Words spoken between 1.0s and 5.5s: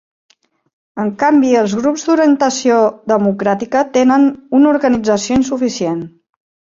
En canvi, els grups d'orientació democràtica tenen una organització